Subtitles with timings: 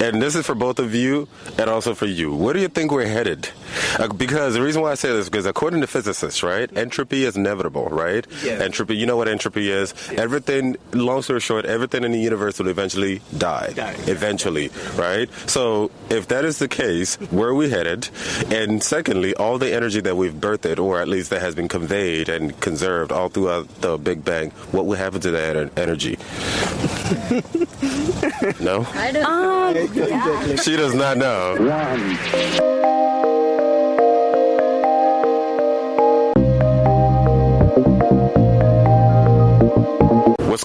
[0.00, 1.26] and this is for both of you
[1.58, 2.34] and also for you.
[2.34, 3.48] Where do you think we're headed?
[3.96, 7.24] Uh, because the reason why I say this is because according to physicists, right, entropy
[7.24, 8.26] is inevitable, right?
[8.44, 8.60] Yes.
[8.60, 9.94] Entropy, you know what entropy is?
[10.10, 13.72] Everything, long story short, everything in the universe will eventually die.
[13.74, 13.94] Die.
[14.06, 15.30] Eventually, right?
[15.46, 18.10] So if that is the case, where are we headed?
[18.50, 22.28] And secondly, all the energy that we've birthed, or at least that has been conveyed
[22.28, 26.18] and conserved all throughout the Big Bang, what will happen to that energy?
[28.60, 28.86] no?
[28.94, 31.56] I don't Um, She does not know.
[31.58, 33.25] What's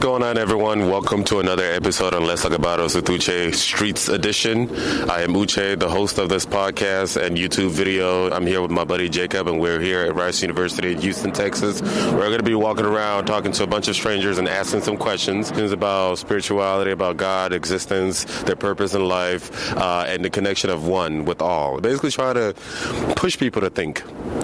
[0.01, 0.89] going on, everyone?
[0.89, 4.67] Welcome to another episode on Let's Talk About Us with Uche Streets Edition.
[5.07, 8.31] I am Uche, the host of this podcast and YouTube video.
[8.31, 11.83] I'm here with my buddy Jacob, and we're here at Rice University in Houston, Texas.
[11.83, 14.97] We're going to be walking around talking to a bunch of strangers and asking some
[14.97, 20.87] questions about spirituality, about God, existence, their purpose in life, uh, and the connection of
[20.87, 21.79] one with all.
[21.79, 22.55] Basically, trying to
[23.15, 24.01] push people to think.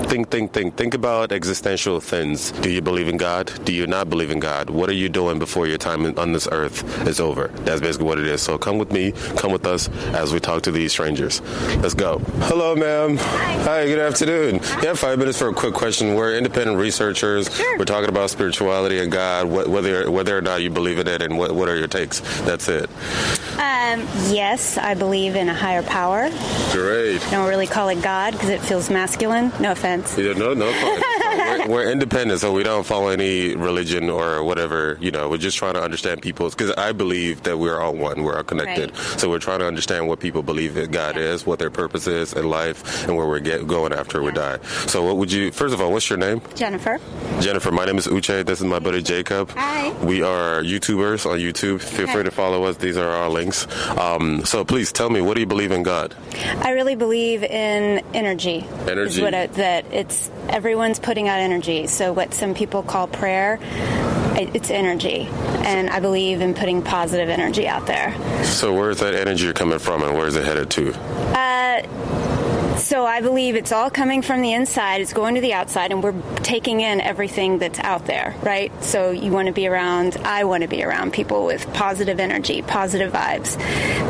[0.07, 0.77] Think, think, think.
[0.77, 2.51] Think about existential things.
[2.51, 3.51] Do you believe in God?
[3.65, 4.69] Do you not believe in God?
[4.69, 7.47] What are you doing before your time on this earth is over?
[7.63, 8.41] That's basically what it is.
[8.41, 11.39] So come with me, come with us as we talk to these strangers.
[11.77, 12.19] Let's go.
[12.49, 13.15] Hello, ma'am.
[13.17, 14.55] Hi, good afternoon.
[14.55, 16.15] You have five minutes for a quick question.
[16.15, 17.55] We're independent researchers.
[17.55, 17.77] Sure.
[17.79, 21.21] We're talking about spirituality and God, wh- whether whether or not you believe in it,
[21.21, 22.19] and what, what are your takes.
[22.41, 22.89] That's it.
[23.57, 26.29] Um, yes, I believe in a higher power.
[26.73, 27.21] Great.
[27.31, 29.53] Don't really call it God because it feels masculine.
[29.61, 30.17] No offense.
[30.17, 30.67] Yeah, no, no.
[31.37, 34.97] we're, we're independent, so we don't follow any religion or whatever.
[34.99, 36.55] You know, we're just trying to understand people's.
[36.55, 38.91] Because I believe that we're all one, we're all connected.
[38.91, 39.19] Right.
[39.19, 41.23] So we're trying to understand what people believe that God Yeah.
[41.33, 44.59] is, what their purpose is in life, and where we're get, going after we die.
[44.87, 45.51] So, what would you?
[45.51, 46.41] First of all, what's your name?
[46.55, 46.99] Jennifer.
[47.39, 47.71] Jennifer.
[47.71, 48.45] My name is Uche.
[48.45, 49.51] This is my buddy Jacob.
[49.51, 49.91] Hi.
[50.03, 51.81] We are YouTubers on YouTube.
[51.81, 52.13] Feel Okay.
[52.13, 52.77] free to follow us.
[52.77, 53.67] These are our links.
[53.97, 56.15] Um, so please tell me, what do you believe in God?
[56.61, 58.65] I really believe in energy.
[58.85, 59.21] Is Energy.
[59.21, 61.87] that it's everyone's putting out energy.
[61.87, 63.59] So what some people call prayer,
[64.37, 65.27] it's energy,
[65.65, 68.13] and I believe in putting positive energy out there.
[68.43, 70.93] So where's that energy coming from, and where's it headed to?
[71.33, 72.26] Uh,
[72.77, 75.01] So I believe it's all coming from the inside.
[75.01, 78.71] It's going to the outside, and we're taking in everything that's out there, right?
[78.83, 80.15] So you want to be around.
[80.17, 83.57] I want to be around people with positive energy, positive vibes,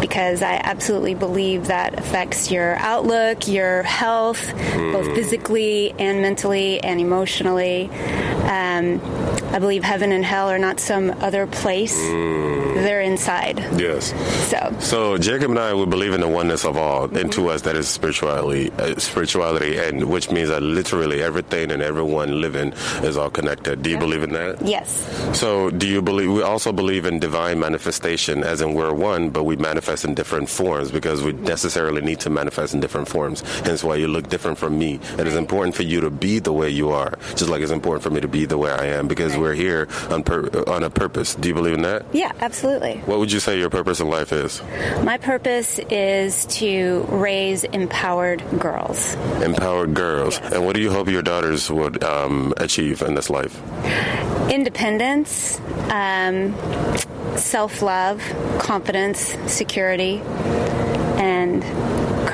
[0.02, 7.00] because I absolutely believe that affects your outlook, your health, both physically and mentally and
[7.00, 7.90] emotionally.
[7.90, 9.02] Um,
[9.54, 13.58] I believe heaven and hell are not some other place; they're inside.
[13.80, 14.14] Yes.
[14.50, 17.62] So So Jacob and I we believe in the oneness of all, and to us
[17.64, 22.74] that is spirituality, uh, spirituality, and which means that literally everything and everyone living
[23.10, 23.82] is all connected.
[23.82, 24.62] Do you believe in that?
[24.62, 24.88] yes.
[25.34, 26.32] So do you believe?
[26.32, 30.48] We also believe in divine manifestation, as in we're one, but we manifest in different
[30.50, 33.42] forms because we necessarily need to manifest in different forms.
[33.66, 35.00] Hence why you look different from me.
[35.18, 38.04] It is important for you to be the way you are, just like it's important
[38.04, 39.42] for me to be the way I am, because Right.
[39.42, 41.36] we're here on pur- on a purpose.
[41.36, 42.06] Do you believe in that?
[42.14, 43.02] Yeah, absolutely.
[43.08, 44.62] What would you say your purpose in life is?
[45.02, 49.16] My purpose is to raise empowered girls.
[49.42, 50.38] Empowered girls.
[50.40, 53.62] And what do you hope your daughters would um, achieve in this life?
[54.52, 56.54] Independence, um,
[57.38, 58.22] self love,
[58.60, 60.20] confidence, security,
[61.18, 61.64] and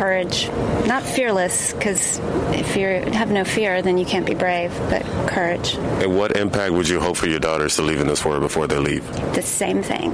[0.08, 0.50] courage.
[0.86, 2.20] Not fearless, because
[2.52, 5.76] if you have no fear, then you can't be brave, but courage.
[5.76, 8.68] And what impact would you hope for your daughters to leave in this world before
[8.68, 9.06] they leave?
[9.34, 10.14] The same thing.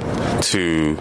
[0.53, 0.95] To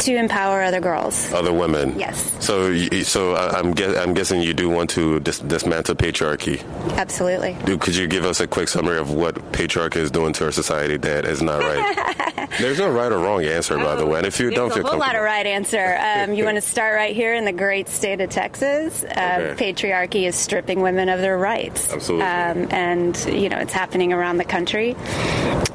[0.00, 1.30] To empower other girls.
[1.34, 1.98] other women?
[1.98, 2.16] Yes.
[2.42, 6.64] So, so I'm, guess, I'm guessing you do want to dis- dismantle patriarchy.
[6.96, 7.58] Absolutely.
[7.66, 10.52] Do, could you give us a quick summary of what patriarchy is doing to our
[10.52, 12.48] society that is not right?
[12.58, 14.18] There's no right or wrong answer, by the way.
[14.18, 15.98] And if you don't There's feel a whole lot comfortable, of right answer.
[16.00, 19.04] Um, you want to start right here in the great state of Texas.
[19.04, 19.08] Uh,
[19.40, 19.72] Okay.
[19.72, 21.92] Patriarchy is stripping women of their rights.
[21.92, 22.26] Absolutely.
[22.26, 24.96] Um, and, you know, it's happening around the country.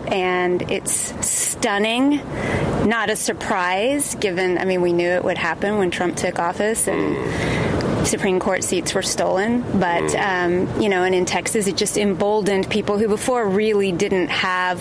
[0.08, 2.22] And it's stunning.
[2.88, 6.88] Not a surprise, given, I mean, we knew it would happen when Trump took office
[6.88, 7.16] and.
[8.06, 12.70] Supreme Court seats were stolen, but um, you know, and in Texas, it just emboldened
[12.70, 14.80] people who before really didn't have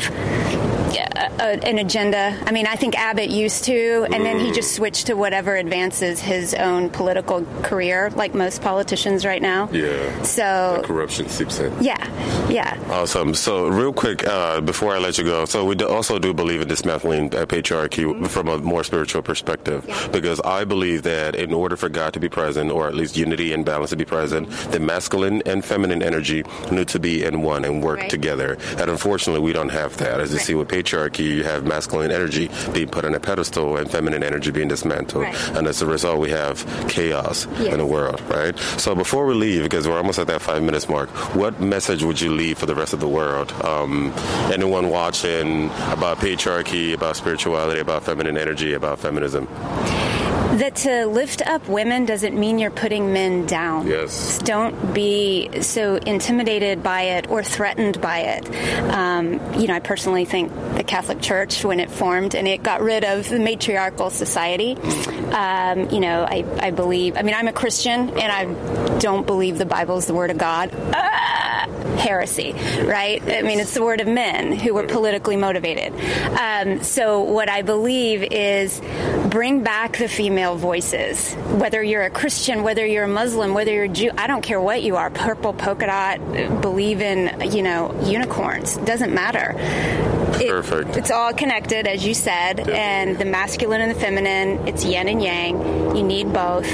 [0.96, 2.36] a, an agenda.
[2.46, 6.20] I mean, I think Abbott used to, and then he just switched to whatever advances
[6.20, 9.68] his own political career, like most politicians right now.
[9.72, 11.72] yeah, So, corruption seeps in.
[11.82, 11.98] yeah,
[12.48, 12.78] yeah.
[12.90, 13.34] Awesome.
[13.34, 16.60] So, real quick, uh, before I let you go, so we do also do believe
[16.60, 21.76] in dismantling uh, patriarchy from a more spiritual perspective, because I believe that in order
[21.76, 24.80] for God to be present, or at least unity and balance to be present, the
[24.80, 28.10] masculine and feminine energy need to be in one and work Right.
[28.10, 28.58] together.
[28.78, 30.20] And unfortunately, we don't have that.
[30.20, 30.46] As you Right.
[30.46, 34.22] see with patriarchy, patriarchy, you have masculine energy being put on a pedestal and feminine
[34.22, 35.24] energy being dismantled.
[35.24, 35.48] Right.
[35.56, 37.72] And as a result, we have chaos Yes.
[37.72, 38.56] in the world, right?
[38.78, 42.20] So before we leave, because we're almost at that five minutes mark, what message would
[42.20, 43.52] you leave for the rest of the world?
[43.64, 44.12] Um,
[44.52, 49.48] anyone watching about patriarchy, about spirituality, about feminine energy, about feminism?
[50.58, 53.86] That to lift up women doesn't mean you're putting men down.
[53.86, 54.38] Yes.
[54.38, 58.90] Don't be so intimidated by it or threatened by it.
[58.90, 62.80] Um, you know, I personally think the Catholic Church, when it formed and it got
[62.80, 64.76] rid of the matriarchal society,
[65.32, 69.58] um, you know, I, I believe, I mean, I'm a Christian and I don't believe
[69.58, 70.70] the Bible is the Word of God.
[70.94, 71.66] Ah,
[71.96, 72.52] heresy,
[72.82, 73.22] right?
[73.22, 75.94] I mean, it's the word of men who were politically motivated.
[76.38, 78.80] Um, so, what I believe is
[79.30, 81.32] bring back the female voices.
[81.34, 84.60] Whether you're a Christian, whether you're a Muslim, whether you're a Jew, I don't care
[84.60, 85.08] what you are.
[85.10, 88.76] Purple, polka dot, believe in, you know, unicorns.
[88.76, 89.54] Doesn't matter.
[90.40, 90.96] It- Perfect.
[90.96, 94.66] it's all connected, as you said, and the masculine and the feminine.
[94.68, 95.96] It's yin and yang.
[95.96, 96.68] You need both.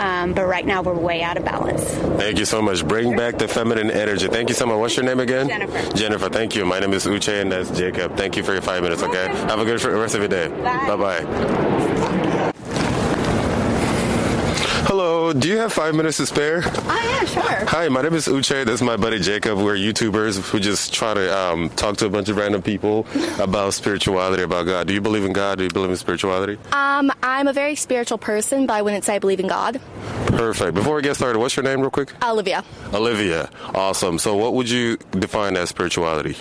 [0.00, 1.84] Um, but right now, we're way out of balance.
[2.18, 2.86] Thank you so much.
[2.86, 4.28] Bring back the feminine energy.
[4.28, 4.78] Thank you so much.
[4.78, 5.48] What's your name again?
[5.48, 5.96] Jennifer.
[5.96, 6.64] Jennifer, thank you.
[6.64, 8.16] My name is Uche, and that's Jacob.
[8.16, 9.26] Thank you for your five minutes, okay?
[9.28, 10.48] Have a good rest of your day.
[10.48, 10.96] Bye.
[10.96, 12.16] bye.
[15.10, 16.62] Hello, do you have five minutes to spare?
[16.64, 17.66] Oh, yeah, sure.
[17.66, 18.64] Hi, my name is Uche.
[18.64, 19.58] This is my buddy Jacob.
[19.58, 23.08] We're YouTubers who just try to um, talk to a bunch of random people
[23.40, 24.86] about spirituality, about God.
[24.86, 25.58] Do you believe in God?
[25.58, 26.58] Do you believe in spirituality?
[26.70, 29.80] Um, I'm a very spiritual person, but I wouldn't say I believe in God.
[30.28, 30.74] Perfect.
[30.74, 32.12] Before we get started, what's your name, real quick?
[32.22, 32.64] Olivia.
[32.94, 33.50] Olivia.
[33.74, 34.16] Awesome.
[34.18, 36.36] So, what would you define as spirituality?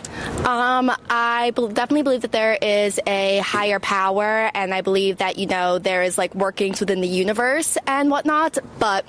[0.45, 5.39] Um, I bel definitely believe that there is a higher power, and I believe that
[5.39, 8.58] you know there is like workings within the universe and whatnot.
[8.79, 9.05] But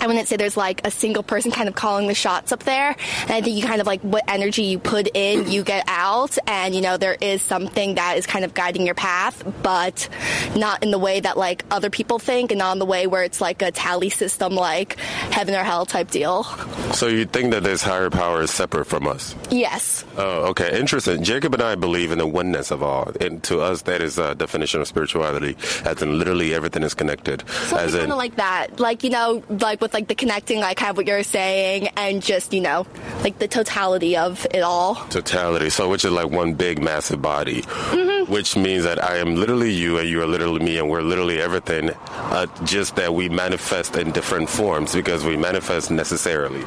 [0.00, 2.96] I wouldn't say there's like a single person kind of calling the shots up there.
[3.22, 6.36] And I think you kind of like what energy you put in, you get out,
[6.46, 10.08] and you know there is something that is kind of guiding your path, but
[10.56, 13.22] not in the way that like other people think, and not in the way where
[13.22, 16.44] it's like a tally system, like heaven or hell type deal.
[16.92, 19.34] So, you think that this higher power is separate from us?
[19.50, 20.04] Yes.
[20.16, 20.78] Oh, okay.
[20.78, 21.22] Interesting.
[21.22, 23.10] Jacob and I believe in the oneness of all.
[23.20, 27.42] And to us, that is a definition of spirituality, as in literally everything is connected.
[27.48, 30.76] So as kind of like that, like you know, like with like the connecting, like
[30.78, 32.86] kind of what you're saying, and just you know,
[33.22, 34.94] like the totality of it all.
[35.10, 35.70] totality.
[35.70, 38.32] So, which is like one big, massive body, Mm-hmm.
[38.32, 41.40] which means that I am literally you and you are literally me, and we're literally
[41.40, 41.90] everything.
[42.36, 46.60] Uh, just that we manifest in different forms because we manifest necessarily.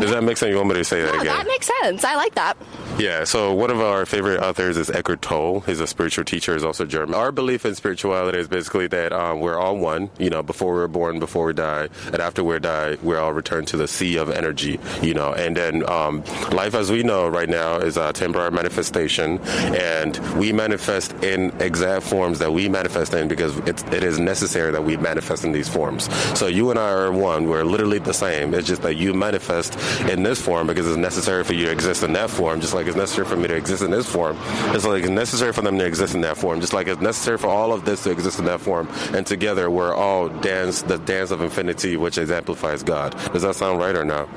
[0.00, 0.50] Does that make sense?
[0.50, 1.26] You want me to say that Oh, again?
[1.36, 2.02] that makes sense.
[2.04, 2.56] I like that.
[2.98, 5.60] Yeah, so one of our favorite authors is Eckhart Tolle.
[5.60, 7.14] He's a spiritual teacher, he's also German.
[7.14, 10.88] Our belief in spirituality is basically that um, we're all one, you know, before we're
[10.88, 14.30] born, before we die, and after we die, we're all returned to the sea of
[14.30, 16.22] energy, you know, and then um,
[16.52, 22.04] life as we know right now is a temporary manifestation, and we manifest in exact
[22.04, 25.68] forms that we manifest in because it's, it is necessary that we manifest in these
[25.68, 26.12] forms.
[26.38, 28.54] So you and I are one, we're literally the same.
[28.54, 32.02] It's just that you manifest in this form because it's necessary for you to exist
[32.02, 34.36] in that form, just like it's necessary for me to exist in this form.
[34.74, 37.38] It's like it's necessary for them to exist in that form, just like it's necessary
[37.38, 38.88] for all of this to exist in that form.
[39.14, 43.12] And together we're all dance the dance of infinity, which exemplifies God.
[43.32, 44.28] Does that sound right or not?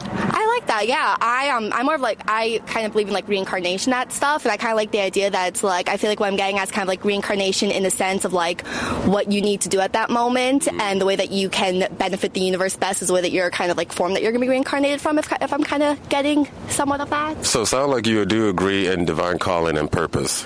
[0.75, 0.87] That.
[0.87, 4.11] Yeah, I um, I'm more of like I kind of believe in like reincarnation that
[4.11, 6.27] stuff, and I kind of like the idea that it's like I feel like what
[6.27, 8.65] I'm getting at is kind of like reincarnation in the sense of like
[9.05, 12.33] what you need to do at that moment, and the way that you can benefit
[12.33, 14.43] the universe best is the way that you're kind of like form that you're gonna
[14.43, 15.17] be reincarnated from.
[15.17, 17.45] If if I'm kind of getting somewhat of that.
[17.45, 20.45] So sound like you do agree in divine calling and purpose.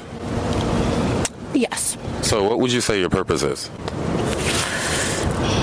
[1.56, 1.98] Yes.
[2.22, 3.70] So what would you say your purpose is?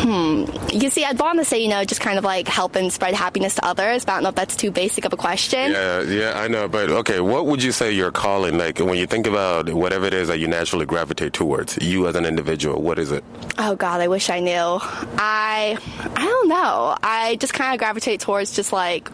[0.06, 0.44] Hmm.
[0.70, 3.12] You see, I'd want to say, you know, just kind of like help and spread
[3.12, 5.72] happiness to others, but I don't know if that's too basic of a question.
[5.72, 6.68] Yeah, yeah, I know.
[6.68, 10.14] But okay, what would you say your calling like when you think about whatever it
[10.14, 11.76] is that you naturally gravitate towards?
[11.82, 13.24] You as an individual, what is it?
[13.58, 14.52] Oh God, I wish I knew.
[14.54, 16.96] I, I don't know.
[17.02, 19.10] I just kind of gravitate towards just like,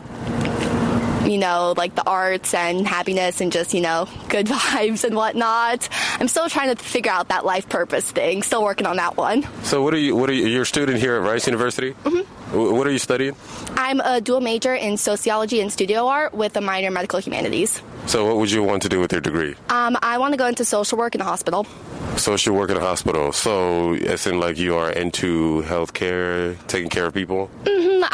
[1.27, 5.89] you know, like the arts and happiness and just, you know, good vibes and whatnot.
[6.21, 8.43] I'm still trying to figure out that life purpose thing.
[8.43, 9.47] Still working on that one.
[9.63, 10.17] So what are you?
[10.17, 10.47] What are you?
[10.47, 11.93] You're a student here at Rice University.
[11.93, 12.43] Mm-hmm.
[12.77, 13.35] What are you studying?
[13.77, 17.81] I'm a dual major in sociology and studio art with a minor in medical humanities.
[18.07, 19.55] So what would you want to do with your degree?
[19.71, 21.67] Um, I want to go into social work in a hospital.
[22.17, 23.33] Social work in a hospital.
[23.33, 27.51] So it's in like you are into healthcare, taking care of people.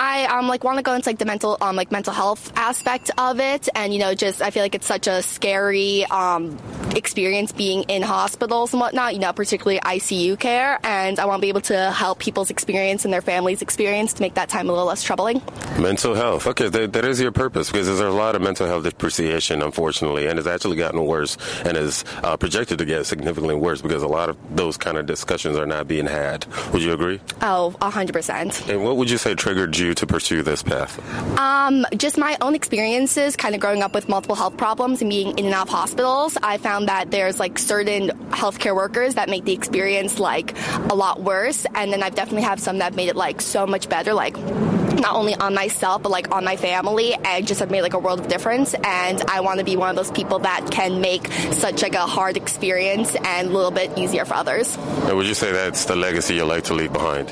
[0.08, 3.10] I um like want to go into like the mental um like mental health aspect
[3.18, 6.56] of it, and you know just I feel like it's such a scary um
[6.96, 11.42] experience being in hospitals and whatnot, you know, particularly ICU care, and I want to
[11.42, 14.72] be able to help people's experience and their families' experience to make that time a
[14.72, 15.42] little less troubling.
[15.78, 16.46] Mental health.
[16.46, 20.26] Okay, that, that is your purpose because there's a lot of mental health depreciation, unfortunately,
[20.26, 24.08] and it's actually gotten worse and is uh, projected to get significantly worse because a
[24.08, 26.46] lot of those kind of discussions are not being had.
[26.72, 27.20] Would you agree?
[27.42, 28.68] Oh, 100%.
[28.68, 30.98] And what would you say triggered you to pursue this path?
[31.38, 35.38] Um, just my own experiences, kind of growing up with multiple health problems and being
[35.38, 36.36] in and out of hospitals.
[36.42, 40.56] I found that there's like certain healthcare workers that make the experience like
[40.90, 43.88] a lot worse, and then I've definitely have some that made it like so much
[43.88, 44.36] better, like
[44.98, 47.98] not only on myself but like on my family and just have made like a
[47.98, 51.28] world of difference and i want to be one of those people that can make
[51.52, 55.34] such like a hard experience and a little bit easier for others and would you
[55.34, 57.28] say that's the legacy you like to leave behind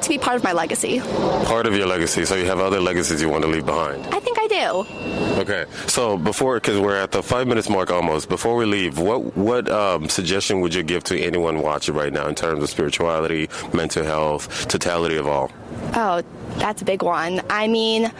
[0.00, 1.00] want it to be part of my legacy.
[1.44, 4.20] part of your legacy so you have other legacies you want to leave behind I
[4.20, 5.40] think I do.
[5.40, 9.36] Okay, so before, because we're at the five minutes mark almost, before we leave, what
[9.36, 13.48] what um, suggestion would you give to anyone watching right now in terms of spirituality,
[13.72, 15.50] mental health, totality of all?
[15.92, 16.22] Oh,
[16.56, 17.40] that's a big one.
[17.48, 18.10] I mean,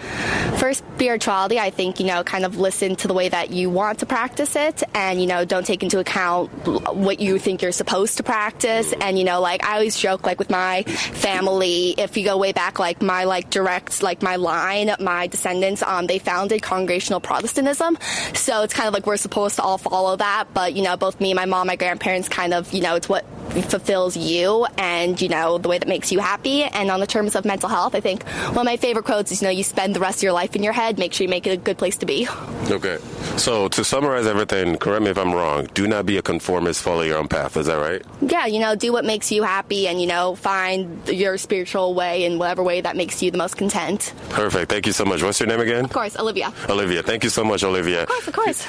[0.59, 4.00] for spirituality, I think, you know, kind of listen to the way that you want
[4.00, 6.50] to practice it and, you know, don't take into account
[6.95, 8.93] what you think you're supposed to practice.
[9.00, 12.53] And, you know, like I always joke, like with my family, if you go way
[12.53, 17.99] back, like my, like direct, like my line, my descendants, um, they founded Congregational Protestantism.
[18.35, 20.49] So it's kind of like we're supposed to all follow that.
[20.55, 23.25] But, you know, both me, my mom, my grandparents kind of, you know, it's what
[23.69, 26.62] fulfills you and, you know, the way that makes you happy.
[26.62, 29.43] And on the terms of mental health, I think one of my favorite quotes is,
[29.43, 31.29] you know, you spend the rest of your life in your head, make sure you
[31.29, 32.29] make it a good place to be.
[32.71, 32.99] Okay,
[33.37, 35.69] so to summarize everything, correct me if I'm wrong.
[35.75, 36.83] Do not be a conformist.
[36.83, 37.57] Follow your own path.
[37.57, 38.02] Is that right?
[38.21, 42.25] Yeah, you know, do what makes you happy and, you know, find your spiritual way
[42.25, 44.12] in whatever way that makes you the most content.
[44.31, 44.71] Perfect.
[44.71, 45.23] Thank you so much.
[45.23, 45.85] What's your name again?
[45.85, 46.52] Of course, Olivia.
[46.69, 47.02] Olivia.
[47.02, 48.02] Thank you so much, Olivia.
[48.02, 48.62] Of course, of course.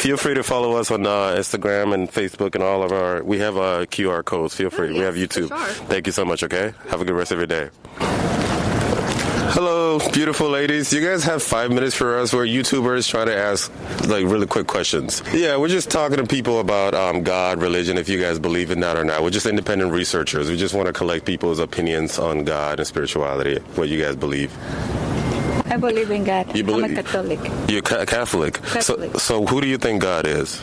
[0.00, 3.22] Feel free to follow us on uh, Instagram and Facebook and all of our.
[3.22, 4.54] We have uh, QR codes.
[4.54, 4.92] Feel free.
[4.92, 5.48] we have YouTube.
[5.48, 5.86] sure.
[5.86, 6.42] Thank you so much.
[6.42, 6.72] Okay.
[6.88, 7.70] Have a good rest of your day.
[9.52, 10.92] Hello, beautiful ladies.
[10.92, 12.32] You guys have five minutes for us.
[12.32, 13.70] We're YouTubers trying to ask
[14.08, 15.22] like really quick questions.
[15.32, 18.78] Yeah, we're just talking to people about um, God, religion, if you guys believe in
[18.80, 19.22] that or not.
[19.22, 20.48] We're just independent researchers.
[20.48, 24.56] We just want to collect people's opinions on God and spirituality, what you guys believe.
[25.66, 26.54] I believe in God.
[26.56, 27.40] You believe- I'm a Catholic.
[27.68, 28.54] You're ca- Catholic.
[28.62, 29.12] Catholic.
[29.14, 30.62] So, so who do you think God is?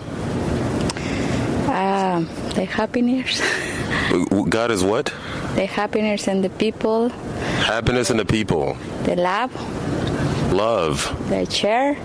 [1.68, 2.26] Um,
[2.56, 3.42] the happiness,
[4.50, 5.14] God is what?
[5.56, 7.10] the happiness and the people,
[7.66, 8.78] Happiness in the people.
[9.04, 9.52] the love,
[10.54, 11.30] Love.
[11.30, 11.96] the chair.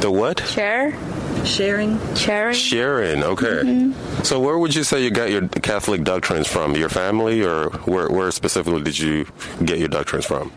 [0.00, 0.38] The what?
[0.48, 0.96] Chair.
[1.44, 1.98] Sharing.
[2.14, 2.54] sharing.
[2.54, 3.22] Sharing.
[3.24, 3.46] Okay.
[3.62, 4.22] Mm-hmm.
[4.22, 6.76] So where would you say you got your Catholic doctrines from?
[6.76, 9.26] Your family, or where, where specifically did you
[9.64, 10.52] get your doctrines from?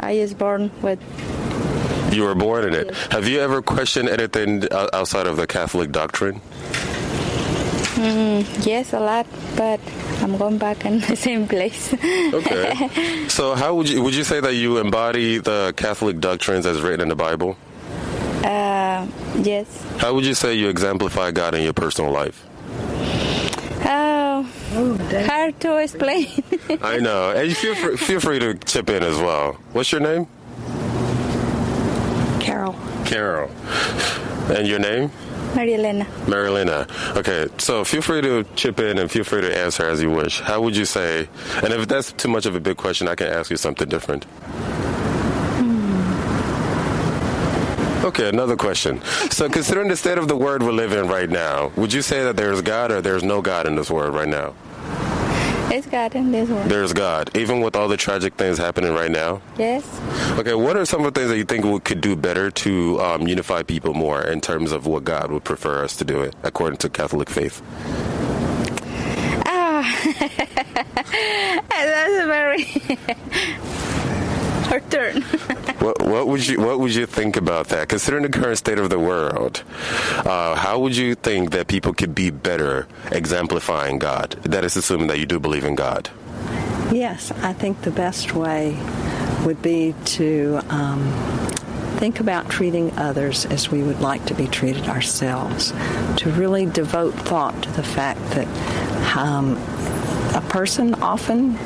[0.00, 0.98] I was born with.
[2.12, 2.94] You were born in it.
[3.10, 6.40] Have you ever questioned anything outside of the Catholic doctrine?
[7.96, 9.80] Yes, a lot, but
[10.22, 11.92] I'm going back in the same place.
[11.92, 12.88] Okay.
[13.28, 17.00] so how would you would you say that you embody the Catholic doctrines as written
[17.00, 17.56] in the Bible?
[18.44, 19.06] uh,
[19.42, 19.66] yes.
[19.98, 22.44] How would you say you exemplify God in your personal life?
[23.84, 24.42] Oh,
[25.26, 26.42] hard to explain.
[26.82, 27.30] I know.
[27.30, 29.54] And you feel free, feel free to chip in as well.
[29.72, 30.26] What's your name?
[32.40, 33.50] Carol, Carol.
[34.50, 35.10] And your name?
[35.54, 36.04] Maria Elena.
[36.26, 37.16] Marilena.
[37.16, 40.40] Okay, so feel free to chip in and feel free to answer as you wish.
[40.40, 41.28] How would you say,
[41.62, 44.24] and if that's too much of a big question, I can ask you something different.
[45.60, 45.92] Hmm.
[48.06, 49.02] Okay, another question.
[49.30, 52.24] So, considering the state of the world we live in right now, would you say
[52.24, 54.54] that there's God or there's no God in this world right now?
[55.72, 56.68] It's God in this one.
[56.68, 59.40] There's God, even with all the tragic things happening right now.
[59.56, 59.82] Yes.
[60.38, 63.00] Okay, what are some of the things that you think we could do better to
[63.00, 66.36] um, unify people more in terms of what God would prefer us to do it
[66.42, 67.62] according to Catholic faith?
[69.46, 69.98] Ah,
[71.70, 72.64] that's very
[74.72, 75.24] hard turn.
[75.82, 77.88] What, what would you What would you think about that?
[77.88, 79.64] Considering the current state of the world,
[80.24, 84.36] uh, how would you think that people could be better exemplifying God?
[84.44, 86.10] That is assuming that you do believe in God.
[86.92, 88.78] Yes, I think the best way
[89.44, 91.10] would be to um,
[91.98, 95.72] think about treating others as we would like to be treated ourselves.
[96.18, 99.56] To really devote thought to the fact that um,
[100.36, 101.58] a person often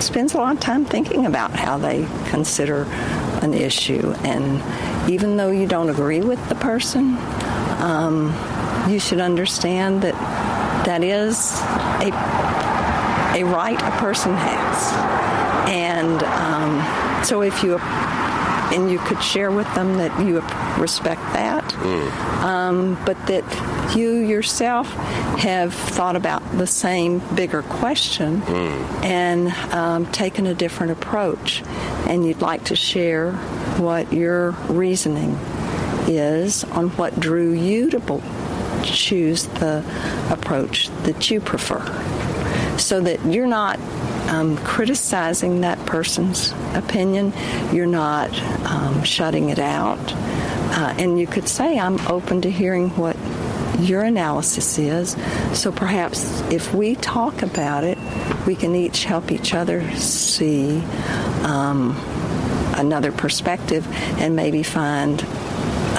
[0.00, 2.84] spends a lot of time thinking about how they consider
[3.42, 4.62] an issue, and
[5.10, 7.16] even though you don't agree with the person,
[7.80, 8.34] um,
[8.88, 10.14] you should understand that
[10.86, 11.52] that is
[12.02, 12.10] a
[13.40, 14.92] a right a person has.
[15.68, 20.40] And um, so if you and you could share with them that you
[20.80, 21.74] respect that,
[22.44, 23.44] um, but that
[23.94, 24.88] you yourself
[25.38, 28.42] have thought about the same bigger question
[29.02, 31.62] and um, taken a different approach,
[32.08, 33.32] and you'd like to share
[33.78, 35.32] what your reasoning
[36.06, 38.22] is on what drew you to bel-
[38.84, 39.82] choose the
[40.30, 41.80] approach that you prefer
[42.78, 43.78] so that you're not
[44.28, 47.32] um, criticizing that person's opinion,
[47.72, 48.30] you're not
[48.64, 49.98] um, shutting it out.
[50.76, 53.13] Uh, and you could say, I'm open to hearing what
[53.84, 55.16] your analysis is.
[55.52, 57.98] So perhaps if we talk about it,
[58.46, 60.80] we can each help each other see
[61.42, 61.96] um,
[62.76, 63.86] another perspective
[64.18, 65.26] and maybe find a,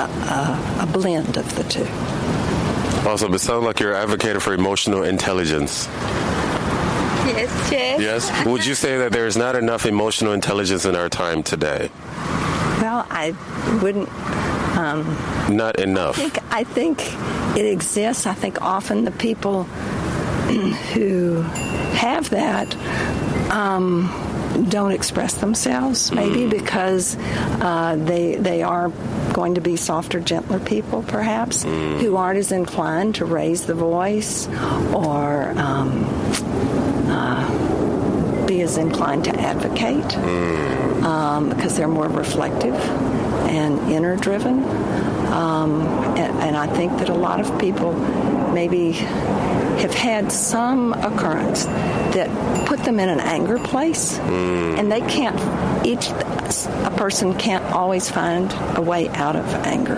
[0.02, 1.88] a, a blend of the two.
[3.08, 3.34] Awesome.
[3.34, 5.88] It sounds like you're advocating for emotional intelligence.
[7.26, 8.02] Yes, yes.
[8.02, 8.46] Yes.
[8.46, 11.90] Would you say that there is not enough emotional intelligence in our time today?
[12.82, 13.34] Well, I
[13.82, 14.10] wouldn't
[15.50, 16.16] Not enough.
[16.18, 17.00] think I think
[17.56, 18.26] it exists.
[18.28, 19.64] I think often the people
[20.94, 22.76] who have that
[23.52, 24.10] um,
[24.70, 27.18] don't express themselves, maybe because
[27.62, 28.90] uh, they they are
[29.34, 34.48] going to be softer, gentler people, perhaps, who aren't as inclined to raise the voice
[34.94, 35.52] or.
[35.58, 36.06] Um,
[37.08, 40.16] uh, be as inclined to advocate
[41.04, 42.76] um, because they're more reflective
[43.50, 44.64] and inner driven.
[45.36, 45.82] Um,
[46.18, 47.94] and, and I think that a lot of people
[48.54, 48.94] maybe
[49.82, 52.30] have had some occurrence that
[52.66, 55.38] put them in an anger place, and they can't.
[55.86, 59.98] Each a person can't always find a way out of anger,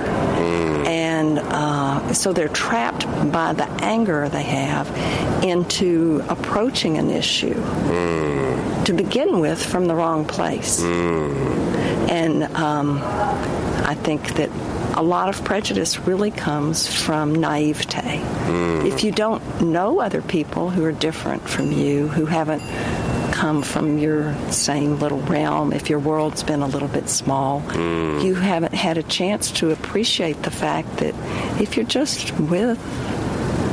[0.87, 4.89] and uh, so they're trapped by the anger they have
[5.43, 7.53] into approaching an issue
[8.85, 10.81] to begin with from the wrong place.
[12.09, 14.49] And um, I think that
[14.97, 18.19] a lot of prejudice really comes from naivete.
[18.87, 22.63] If you don't know other people who are different from you, who haven't
[23.31, 27.61] come from your same little realm, if your world's been a little bit small,
[28.23, 31.13] you haven't had a chance to appreciate the fact that
[31.61, 32.79] if you're just with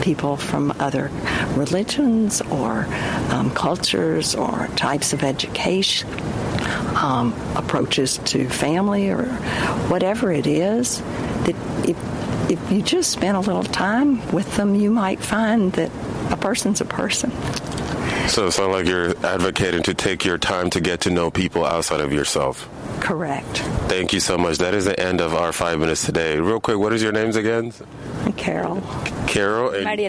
[0.03, 1.11] people from other
[1.57, 2.85] religions or
[3.31, 6.07] um, cultures or types of education,
[6.97, 9.25] um, approaches to family or
[9.89, 11.57] whatever it is, that
[11.89, 15.91] if, if you just spend a little time with them, you might find that
[16.31, 17.31] a person's a person.
[18.29, 21.65] So it sounds like you're advocating to take your time to get to know people
[21.65, 22.69] outside of yourself.
[23.01, 23.59] Correct.
[23.89, 24.59] Thank you so much.
[24.59, 26.39] That is the end of our five minutes today.
[26.39, 27.73] Real quick, what is your names again?
[28.37, 28.81] Carol.
[29.27, 30.09] Carol and Maria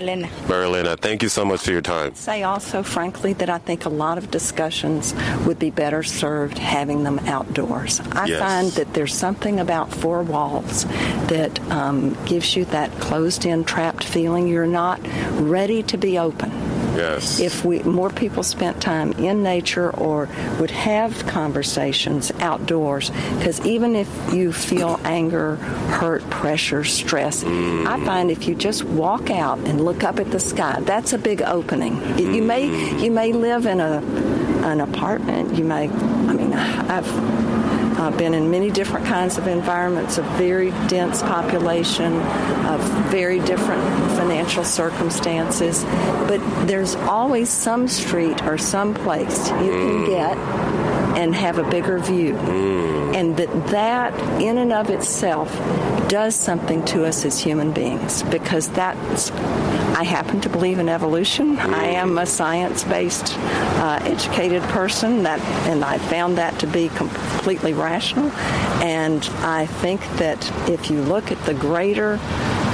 [0.67, 0.95] Elena.
[0.97, 2.13] Thank you so much for your time.
[2.15, 5.13] Say also, frankly, that I think a lot of discussions
[5.45, 7.99] would be better served having them outdoors.
[8.11, 8.39] I Yes.
[8.39, 10.85] find that there's something about four walls
[11.27, 14.47] that um, gives you that closed in, trapped feeling.
[14.47, 14.99] You're not
[15.33, 16.51] ready to be open.
[16.95, 17.39] Yes.
[17.39, 20.29] if we more people spent time in nature or
[20.59, 28.05] would have conversations outdoors because even if you feel anger hurt pressure stress i mm.
[28.05, 31.41] find if you just walk out and look up at the sky that's a big
[31.41, 31.95] opening.
[32.17, 33.03] You you may mm.
[33.03, 34.01] you may live in a
[34.63, 35.55] an apartment.
[35.55, 37.05] You may i mean i've
[37.97, 42.13] uh, been in many different kinds of environments, a very dense population,
[42.65, 45.83] of very different financial circumstances.
[45.83, 50.84] But there's always some street or some place you can get
[51.15, 52.37] and have a bigger view.
[53.15, 55.49] And that that in and of itself
[56.09, 59.31] does something to us as human beings because that's
[59.95, 61.57] I happen to believe in evolution.
[61.57, 67.71] I am a science-based, uh, educated person, that, and I found that to be completely
[67.71, 68.29] rational.
[68.83, 72.19] And I think that if you look at the greater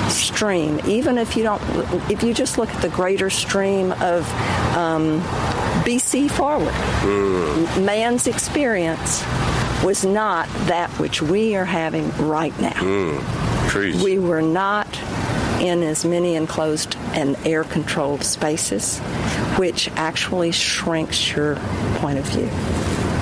[0.09, 1.61] stream, even if you don't,
[2.09, 4.27] if you just look at the greater stream of
[4.75, 5.21] um,
[5.83, 7.85] BC forward, mm.
[7.85, 9.23] man's experience
[9.83, 12.71] was not that which we are having right now.
[12.73, 13.69] Mm.
[13.69, 14.03] Trees.
[14.03, 14.87] We were not
[15.59, 18.99] in as many enclosed and air controlled spaces,
[19.57, 21.55] which actually shrinks your
[21.95, 22.49] point of view.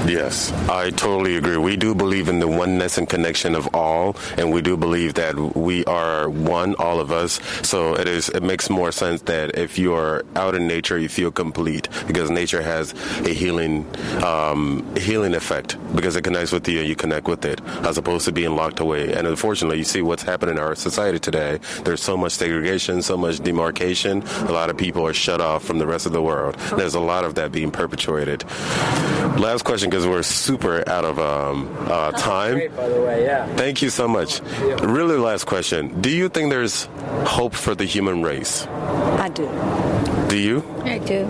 [0.08, 1.58] Yes, I totally agree.
[1.58, 5.36] We do believe in the oneness and connection of all, and we do believe that
[5.56, 7.40] we are one, all of us.
[7.68, 8.30] So it is.
[8.30, 12.32] It makes more sense that if you are out in nature, you feel complete because
[12.32, 13.86] nature has a healing,
[14.24, 18.26] um, healing effect because it connects with you and you connect with it, as opposed
[18.26, 19.14] to being locked away.
[19.14, 21.60] And unfortunately, you see what's happening in our society today.
[21.84, 24.24] There's so much segregation, so much demarcation.
[24.48, 26.56] A lot of people are shut off from the rest of the world.
[26.78, 28.44] There's a lot of that being perpetuated.
[29.40, 29.89] Last question.
[29.90, 32.56] Question because we're super out of um, uh, time.
[32.56, 33.46] Great, by the way, yeah.
[33.56, 34.42] Thank you so much.
[34.82, 36.02] Really, last question.
[36.02, 36.88] Do you think there's
[37.26, 38.66] hope for the human race?
[38.68, 39.48] I do.
[40.30, 40.64] Do you?
[40.84, 41.28] I do.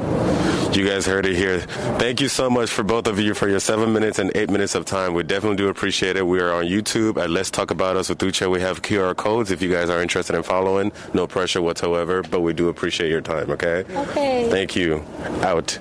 [0.78, 1.62] You guys heard it here.
[1.98, 4.76] Thank you so much for both of you for your seven minutes and eight minutes
[4.76, 5.14] of time.
[5.14, 6.26] We definitely do appreciate it.
[6.26, 8.50] We are on YouTube at Let's Talk About Us with Uche.
[8.50, 10.92] We have QR codes if you guys are interested in following.
[11.14, 13.84] No pressure whatsoever, but we do appreciate your time, okay?
[13.90, 14.50] Okay.
[14.52, 15.04] Thank you.
[15.42, 15.80] Out.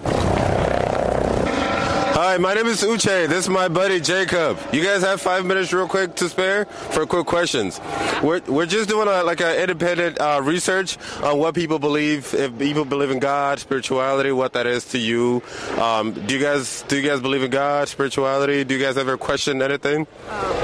[2.28, 3.26] Hi, my name is Uche.
[3.26, 4.58] This is my buddy Jacob.
[4.70, 7.80] You guys have five minutes real quick to spare for quick questions.
[8.22, 12.58] We're, we're just doing a, like an independent uh, research on what people believe, if
[12.58, 15.42] people believe in God, spirituality, what that is to you.
[15.78, 18.62] Um, do you guys do you guys believe in God, spirituality?
[18.62, 20.06] Do you guys ever question anything?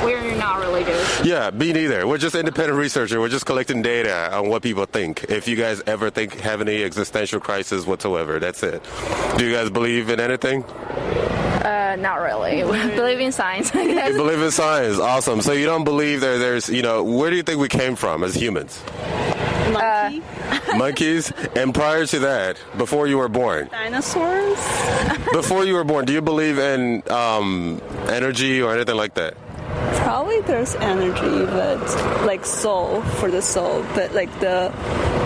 [0.04, 1.24] We're not religious.
[1.24, 2.06] Yeah, me neither.
[2.06, 3.20] We're just independent researcher.
[3.20, 5.24] We're just collecting data on what people think.
[5.30, 8.86] If you guys ever think have any existential crisis whatsoever, that's it.
[9.38, 10.62] Do you guys believe in anything?
[11.64, 12.62] Uh, not really.
[12.74, 14.10] We believe in science, I guess.
[14.10, 14.98] You believe in science.
[14.98, 15.40] Awesome.
[15.40, 18.22] So you don't believe there there's, you know, where do you think we came from
[18.22, 18.82] as humans?
[19.72, 20.22] Monkey,
[20.76, 21.32] Monkeys?
[21.56, 24.58] And prior to that, before you were born, dinosaurs.
[25.32, 29.34] before you were born, do you believe in um, energy or anything like that?
[29.96, 31.80] Probably there's energy, but
[32.26, 34.70] like soul for the soul, but like the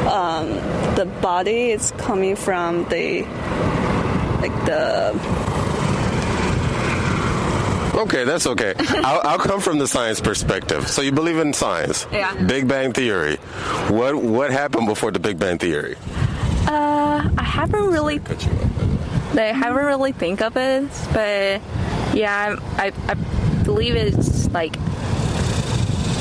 [0.08, 0.48] um,
[0.94, 3.22] the body is coming from the
[4.40, 5.12] like the
[7.98, 8.74] Okay, that's okay.
[8.78, 10.86] I'll, I'll come from the science perspective.
[10.86, 12.06] So you believe in science?
[12.12, 12.32] Yeah.
[12.44, 13.36] Big Bang Theory.
[13.88, 15.96] What what happened before the Big Bang Theory?
[16.68, 18.20] Uh, I haven't really,
[19.34, 21.60] I haven't really think of it, but
[22.14, 23.14] yeah, I, I
[23.64, 24.76] believe it's like,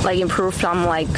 [0.04, 1.10] like improved from like,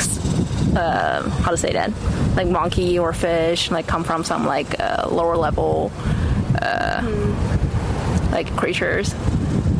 [0.75, 1.93] uh, how to say that,
[2.35, 5.91] like monkey or fish, like come from some like uh, lower level,
[6.61, 7.01] uh,
[8.31, 9.13] like creatures.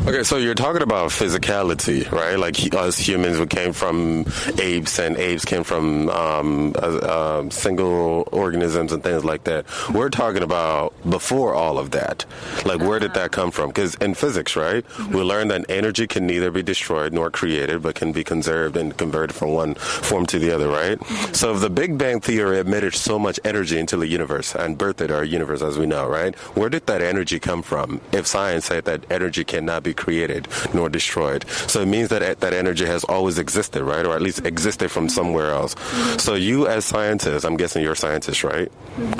[0.06, 2.36] Okay, so you're talking about physicality, right?
[2.38, 4.24] Like he- us humans, we came from
[4.58, 9.66] apes, and apes came from um, uh, um, single organisms and things like that.
[9.92, 12.24] We're talking about before all of that.
[12.64, 13.68] Like, where did that come from?
[13.68, 17.94] Because in physics, right, we learned that energy can neither be destroyed nor created, but
[17.94, 20.98] can be conserved and converted from one form to the other, right?
[21.36, 25.14] So, if the Big Bang Theory emitted so much energy into the universe and birthed
[25.14, 26.34] our universe as we know, right?
[26.56, 28.00] Where did that energy come from?
[28.12, 32.52] If science said that energy cannot be created nor destroyed, so it means that that
[32.52, 35.74] energy has always existed, right, or at least existed from somewhere else.
[36.22, 38.70] So, you as scientists, I'm guessing you're a scientist, right,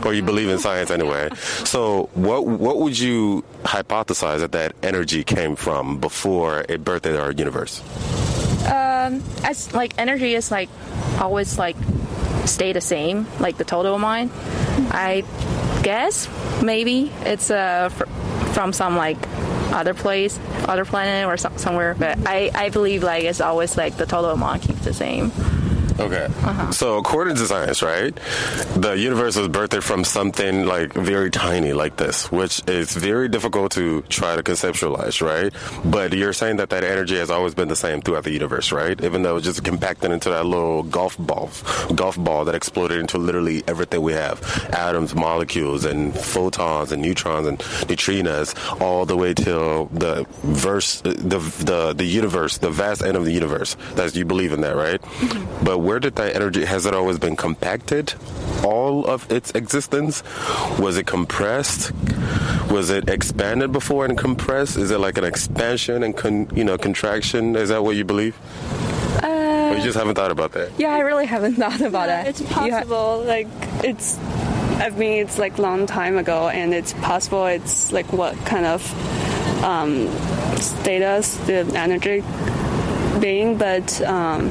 [0.05, 1.31] or you believe in science anyway.
[1.71, 7.31] So, what what would you hypothesize that that energy came from before it birthed our
[7.33, 7.81] universe?
[8.67, 10.69] Um, as like energy is like
[11.21, 11.77] always like
[12.45, 14.33] stay the same, like the total amount.
[14.91, 15.25] I
[15.83, 16.29] guess
[16.63, 18.07] maybe it's uh fr-
[18.53, 19.19] from some like
[19.73, 21.95] other place, other planet or some, somewhere.
[21.99, 25.33] But I I believe like it's always like the total amount keeps the same.
[26.01, 26.25] Okay.
[26.25, 26.73] Uh-huh.
[26.73, 28.15] So according to science, right,
[28.75, 33.73] the universe was birthed from something like very tiny like this, which is very difficult
[33.73, 35.53] to try to conceptualize, right?
[35.85, 38.99] But you're saying that that energy has always been the same throughout the universe, right?
[39.03, 41.51] Even though it's just compacted into that little golf ball,
[41.95, 47.47] golf ball that exploded into literally everything we have, atoms, molecules, and photons, and neutrons,
[47.47, 51.13] and neutrinos, all the way till the verse, the
[51.65, 53.77] the the universe, the vast end of the universe.
[53.95, 55.01] That's you believe in that, right?
[55.01, 55.65] Mm-hmm.
[55.65, 56.65] But where did that energy?
[56.65, 58.15] Has it always been compacted?
[58.63, 60.23] All of its existence?
[60.79, 61.91] Was it compressed?
[62.71, 64.77] Was it expanded before and compressed?
[64.77, 67.57] Is it like an expansion and con, you know contraction?
[67.57, 68.39] Is that what you believe?
[69.21, 70.71] or you just haven't thought about that?
[70.79, 72.29] Yeah, I really haven't thought about that.
[72.29, 73.25] It's You ha- possible.
[73.27, 73.49] like
[73.83, 74.17] it's.
[74.79, 77.47] I mean, it's like long time ago, and it's possible.
[77.47, 78.81] It's like what kind of
[79.65, 80.07] um,
[80.61, 82.23] status the energy
[83.19, 84.51] being, but um,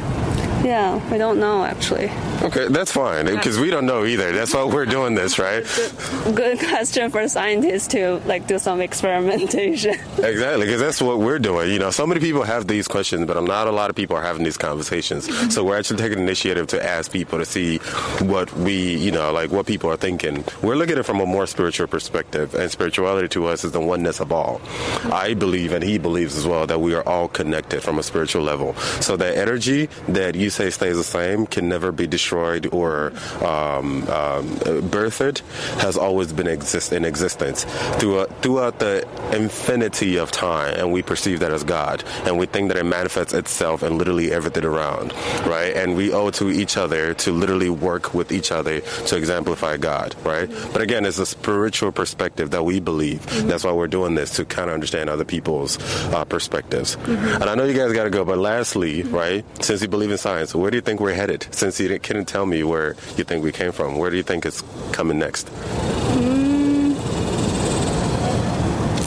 [0.63, 2.11] yeah, I don't know actually.
[2.41, 4.31] Okay, that's fine because we don't know either.
[4.31, 5.63] That's why we're doing this, right?
[6.33, 9.95] Good question for scientists to like do some experimentation.
[10.19, 11.71] Exactly, because that's what we're doing.
[11.71, 14.21] You know, so many people have these questions, but not a lot of people are
[14.21, 15.27] having these conversations.
[15.27, 15.49] Mm-hmm.
[15.49, 17.77] So we're actually taking initiative to ask people to see
[18.19, 20.43] what we, you know, like what people are thinking.
[20.61, 23.79] We're looking at it from a more spiritual perspective, and spirituality to us is the
[23.79, 24.59] oneness of all.
[24.59, 25.13] Mm-hmm.
[25.13, 28.43] I believe, and he believes as well, that we are all connected from a spiritual
[28.43, 28.75] level.
[29.01, 33.07] So that energy that you say stays the same can never be destroyed destroyed or
[33.43, 34.47] um, um,
[34.89, 35.39] birthed
[35.81, 37.63] has always been exist in existence
[37.99, 42.67] throughout throughout the infinity of time, and we perceive that as God, and we think
[42.69, 45.13] that it manifests itself in literally everything around,
[45.45, 45.75] right?
[45.75, 50.15] And we owe to each other to literally work with each other to exemplify God,
[50.23, 50.49] right?
[50.73, 53.25] But again, it's a spiritual perspective that we believe.
[53.47, 55.77] That's why we're doing this to kind of understand other people's
[56.13, 56.95] uh, perspectives.
[57.05, 59.43] And I know you guys got to go, but lastly, right?
[59.63, 61.47] Since you believe in science, where do you think we're headed?
[61.51, 64.45] Since you didn't- tell me where you think we came from, where do you think
[64.45, 65.49] it's coming next?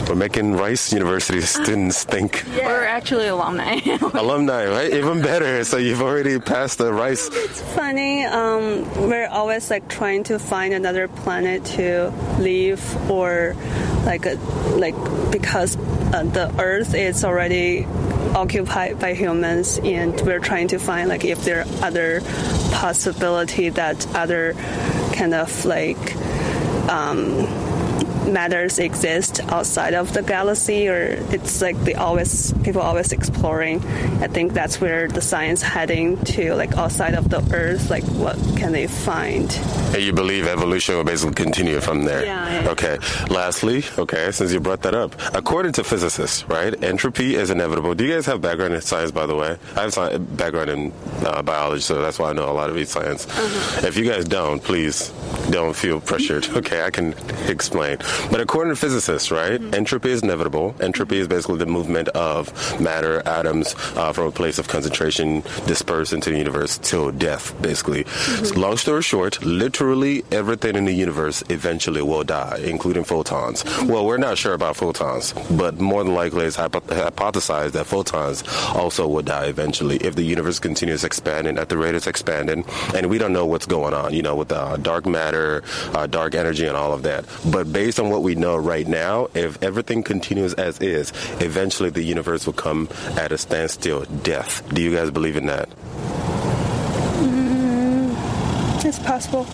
[0.07, 3.79] We're making Rice University students think We're actually alumni.
[4.13, 4.93] alumni, right?
[4.93, 5.63] Even better.
[5.63, 7.29] So you've already passed the Rice.
[7.33, 8.23] It's funny.
[8.25, 13.55] Um, we're always like trying to find another planet to live, or
[14.05, 14.35] like a,
[14.77, 14.93] like
[15.31, 15.77] because
[16.13, 17.87] uh, the Earth is already
[18.35, 22.21] occupied by humans, and we're trying to find like if there are other
[22.71, 24.53] possibility that other
[25.13, 26.15] kind of like
[26.89, 27.45] um,
[28.31, 33.79] matters exist outside of the galaxy or it's like they always people always exploring
[34.21, 38.37] i think that's where the science heading to like outside of the earth like what
[38.57, 39.51] can they find
[39.93, 42.25] And you believe evolution will basically continue from there.
[42.25, 42.69] Yeah, yeah.
[42.71, 42.97] Okay.
[43.29, 47.93] Lastly, okay, since you brought that up, according to physicists, right, entropy is inevitable.
[47.93, 49.55] Do you guys have background in science, by the way?
[49.75, 50.91] I have sci- background in
[51.23, 53.27] uh, biology, so that's why I know a lot of these science.
[53.83, 55.13] If you guys don't, please
[55.51, 56.47] don't feel pressured.
[56.63, 57.13] Okay, I can
[57.47, 57.97] explain.
[58.31, 60.75] But according to physicists, right, entropy is inevitable.
[60.81, 66.13] Entropy is basically the movement of matter, atoms, uh, from a place of concentration dispersed
[66.13, 68.05] into the universe till death, basically.
[68.55, 73.63] Long story short, literally everything in the universe eventually will die, including photons.
[73.83, 78.43] Well, we're not sure about photons, but more than likely it's hypo- hypothesized that photons
[78.73, 82.65] also will die eventually if the universe continues expanding at the rate it's expanding.
[82.95, 86.35] And we don't know what's going on, you know, with uh, dark matter, uh, dark
[86.35, 87.25] energy, and all of that.
[87.51, 92.03] But based on what we know right now, if everything continues as is, eventually the
[92.03, 92.87] universe will come
[93.17, 94.63] at a standstill, death.
[94.73, 95.69] Do you guys believe in that?
[97.21, 98.15] Mm,
[98.85, 99.45] it's possible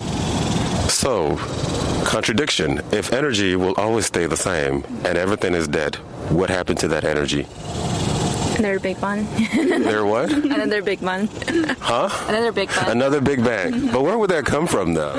[0.88, 1.36] So,
[2.04, 2.80] contradiction.
[2.92, 5.96] If energy will always stay the same and everything is dead,
[6.30, 7.46] what happened to that energy?
[8.58, 9.24] Another big one.
[9.84, 10.30] there what?
[10.58, 11.28] Another big one.
[11.80, 12.10] Huh?
[12.28, 12.90] Another big one.
[12.90, 13.86] Another Big Bang.
[13.90, 15.14] But where would that come from, though?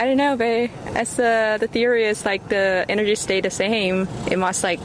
[0.00, 4.08] I don't know, but as uh, the theory is like the energy stay the same,
[4.30, 4.80] it must like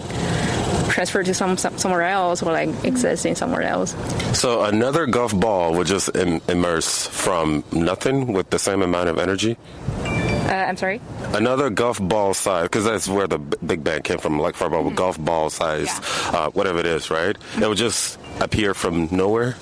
[0.89, 3.95] transfer to some, some somewhere else or like exist in somewhere else.
[4.37, 9.17] So another golf ball would just Im- immerse from nothing with the same amount of
[9.17, 9.55] energy?
[10.03, 10.99] Uh, I'm sorry.
[11.33, 14.73] Another golf ball size, because that's where the B- Big Bang came from, like from
[14.73, 15.89] a golf ball size,
[16.33, 17.37] uh, whatever it is, right?
[17.55, 19.55] It would just appear from nowhere?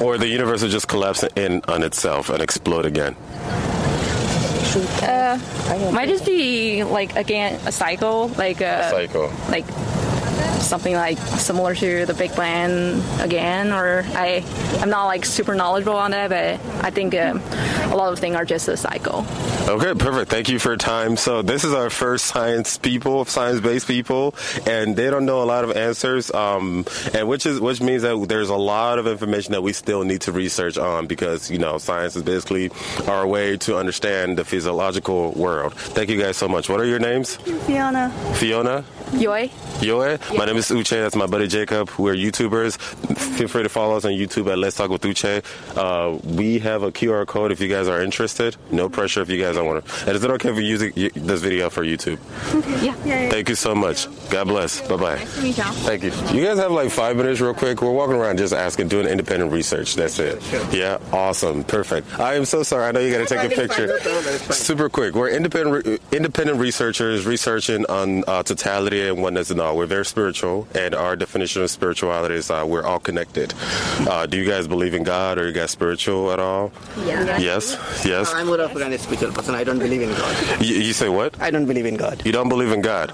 [0.00, 3.16] Or the universe will just collapse in on itself and explode again?
[5.02, 5.38] Uh,
[5.92, 9.32] might just be like again a cycle, like uh, a Cycle.
[9.48, 9.64] like
[10.64, 13.72] something like similar to the Big Bang again.
[13.72, 14.44] Or I,
[14.80, 17.40] I'm not like super knowledgeable on that, but I think um,
[17.92, 19.26] a lot of things are just a cycle.
[19.68, 20.30] Okay, perfect.
[20.30, 21.16] Thank you for your time.
[21.16, 24.34] So this is our first science people, science-based people,
[24.66, 28.26] and they don't know a lot of answers, um, and which is which means that
[28.28, 31.78] there's a lot of information that we still need to research on because you know
[31.78, 32.70] science is basically
[33.06, 35.74] our way to understand the physiological world.
[35.74, 36.68] Thank you guys so much.
[36.68, 37.36] What are your names?
[37.66, 38.84] fiona Fiona.
[39.12, 39.50] Yoi.
[39.80, 40.18] Yoe.
[40.36, 40.90] My name is Uche.
[40.90, 41.90] That's my buddy Jacob.
[41.98, 42.76] We're YouTubers.
[43.36, 45.42] Feel free to follow us on YouTube at Let's Talk with Uche.
[45.76, 48.56] Uh, we have a QR code if you guys are interested.
[48.70, 50.06] No pressure if you guys don't want to.
[50.06, 50.80] And is it okay if we use
[51.14, 52.18] this video for YouTube?
[52.54, 52.86] Okay.
[53.04, 53.28] Yeah.
[53.30, 54.06] Thank you so much.
[54.30, 54.80] God bless.
[54.86, 55.14] Bye bye.
[55.16, 55.72] Nice to meet y'all.
[55.72, 56.10] Thank you.
[56.32, 57.82] You guys have like five minutes, real quick.
[57.82, 59.94] We're walking around just asking, doing independent research.
[59.94, 60.42] That's it.
[60.72, 62.18] Yeah, awesome, perfect.
[62.18, 62.84] I am so sorry.
[62.86, 63.98] I know you got to take a picture.
[64.52, 65.14] Super quick.
[65.14, 69.76] We're independent, independent researchers researching on uh, totality and oneness and all.
[69.76, 73.54] We're very spiritual, and our definition of spirituality is uh, we're all connected.
[74.08, 75.38] Uh, do you guys believe in God?
[75.38, 76.72] Are you guys spiritual at all?
[77.06, 77.38] Yeah.
[77.38, 77.76] Yes.
[78.04, 78.32] Yes.
[78.34, 79.54] I'm more of a spiritual person.
[79.54, 80.62] I don't believe in God.
[80.62, 81.40] You, you say what?
[81.40, 82.24] I don't believe in God.
[82.26, 83.12] You don't believe in God.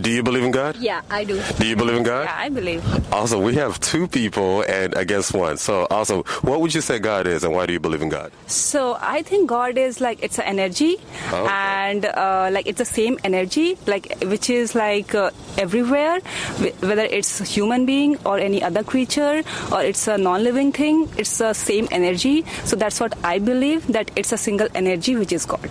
[0.00, 0.76] Do you believe in God?
[0.76, 1.40] Yeah, I do.
[1.58, 2.24] Do you believe in God?
[2.24, 3.12] Yeah, I believe.
[3.12, 5.56] Also, we have two people and against one.
[5.56, 8.32] So, also, what would you say God is, and why do you believe in God?
[8.46, 10.96] So I think God is like it's an energy,
[11.32, 11.52] Oh, okay.
[11.52, 17.04] and uh, like it's the same energy, like which is like uh, everywhere, wh- whether
[17.04, 19.42] it's a human being or any other creature
[19.72, 21.08] or it's a non-living thing.
[21.16, 22.44] It's the same energy.
[22.64, 25.68] So that's what I believe that it's a single energy which is God.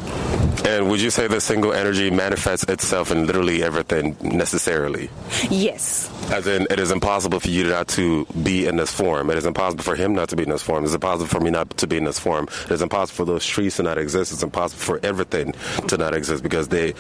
[0.66, 5.12] And would you say the single energy manifests itself in literally everything necessarily?
[5.52, 6.10] Yes.
[6.32, 9.30] As in, it is impossible for you not to be in this form.
[9.30, 10.84] It is impossible for him not to be in this form.
[10.84, 12.48] It's impossible for me not to be in this form.
[12.66, 14.32] It is impossible for those trees to not exist.
[14.32, 15.54] It's impossible for everything
[15.88, 16.94] to not exist because they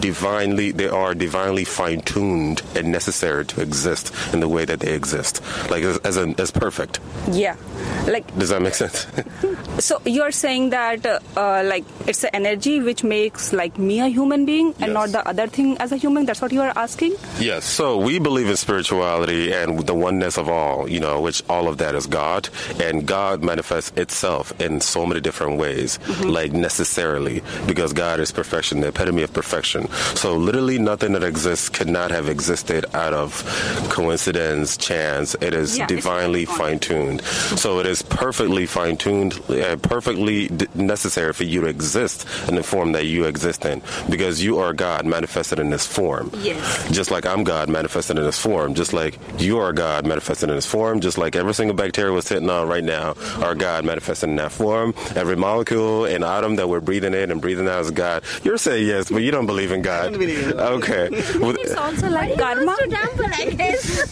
[0.00, 5.40] divinely, they are divinely fine-tuned and necessary to exist in the way that they exist.
[5.70, 7.00] Like as, as, as perfect.
[7.30, 7.56] Yeah.
[8.06, 9.06] Like Does that make sense?
[9.78, 14.08] so you're saying that uh, uh, like it's the energy which makes like me a
[14.08, 16.26] human being and not the other thing as a human.
[16.26, 17.14] That's what you are asking.
[17.38, 17.64] Yes.
[17.64, 21.78] So we believe in spirituality and the oneness of all, you know, which all of
[21.78, 22.48] that is God.
[22.80, 28.80] And God manifests itself in so many different ways, like necessarily, because God is perfection,
[28.80, 29.88] the epitome of perfection.
[30.16, 33.21] So literally nothing that exists cannot have existed out of
[33.90, 35.34] coincidence, chance.
[35.40, 37.22] It is Yeah, divinely fine tuned.
[37.56, 42.54] So it is perfectly fine tuned, uh, perfectly d- necessary for you to exist in
[42.56, 46.30] the form that you exist in, because you are God manifested in this form.
[46.40, 46.90] Yes.
[46.90, 50.56] Just like I'm God manifested in this form, just like you are God manifested in
[50.56, 54.28] this form, just like every single bacteria we're sitting on right now are God manifested
[54.28, 54.94] in that form.
[55.16, 58.22] Every molecule and atom that we're breathing in and breathing out is God.
[58.42, 60.14] You're saying yes, but you don't believe in God.
[60.14, 61.08] Okay.
[61.12, 62.76] It's also like karma.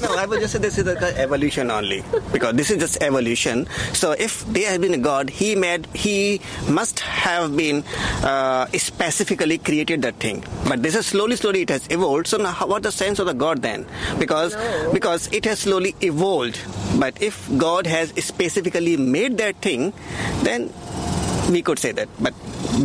[0.02, 3.66] No, I would just say this is the evolution only because this is just evolution.
[3.92, 7.84] So if there has been a God, he made, he must have been
[8.22, 10.44] uh, specifically created that thing.
[10.68, 12.26] But this is slowly, slowly it has evolved.
[12.26, 13.86] So now, how, what the sense of the God then?
[14.18, 14.56] Because
[14.92, 16.60] because it has slowly evolved.
[16.98, 19.92] But if God has specifically made that thing,
[20.42, 20.72] then
[21.50, 22.08] we could say that.
[22.20, 22.34] But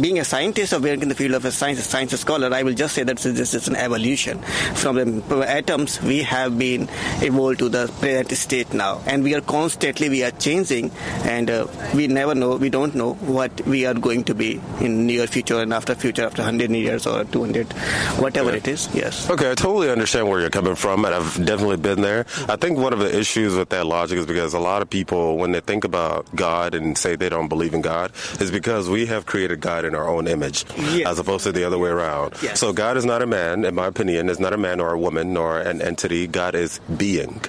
[0.01, 2.73] being a scientist or working in the field of a science, science scholar, I will
[2.73, 4.39] just say that this is an evolution.
[4.75, 6.89] From the atoms, we have been
[7.21, 10.91] evolved to the present state now, and we are constantly we are changing,
[11.23, 15.05] and uh, we never know, we don't know what we are going to be in
[15.07, 17.71] near future and after future, after 100 years or 200,
[18.19, 18.89] whatever it is.
[18.93, 19.29] Yes.
[19.29, 22.25] Okay, I totally understand where you're coming from, and I've definitely been there.
[22.47, 25.37] I think one of the issues with that logic is because a lot of people,
[25.37, 29.05] when they think about God and say they don't believe in God, is because we
[29.07, 31.07] have created God in our own image, Yes.
[31.07, 32.35] as opposed to the other way around.
[32.41, 32.59] Yes.
[32.59, 34.97] So God is not a man, in my opinion, is not a man or a
[34.99, 36.27] woman nor an entity.
[36.27, 37.41] God is being.